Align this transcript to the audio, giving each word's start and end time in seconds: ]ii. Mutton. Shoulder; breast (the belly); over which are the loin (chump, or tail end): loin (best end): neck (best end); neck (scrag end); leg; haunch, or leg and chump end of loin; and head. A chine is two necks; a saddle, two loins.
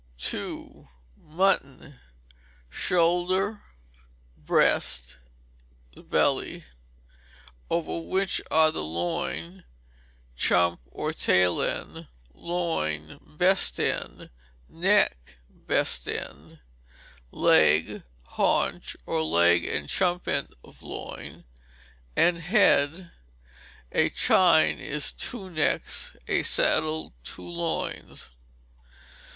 ]ii. 0.33 0.89
Mutton. 1.15 1.99
Shoulder; 2.71 3.61
breast 4.35 5.17
(the 5.93 6.01
belly); 6.01 6.63
over 7.69 7.99
which 7.99 8.41
are 8.49 8.71
the 8.71 8.81
loin 8.83 9.63
(chump, 10.35 10.81
or 10.89 11.13
tail 11.13 11.61
end): 11.61 12.07
loin 12.33 13.19
(best 13.37 13.79
end): 13.79 14.31
neck 14.67 15.37
(best 15.51 16.07
end); 16.07 16.21
neck 16.25 16.37
(scrag 16.39 16.49
end); 16.49 16.59
leg; 17.29 18.03
haunch, 18.29 18.97
or 19.05 19.21
leg 19.21 19.65
and 19.65 19.87
chump 19.87 20.27
end 20.27 20.55
of 20.63 20.81
loin; 20.81 21.45
and 22.15 22.39
head. 22.39 23.11
A 23.91 24.09
chine 24.09 24.79
is 24.79 25.13
two 25.13 25.51
necks; 25.51 26.15
a 26.27 26.41
saddle, 26.41 27.13
two 27.23 27.47
loins. 27.47 28.31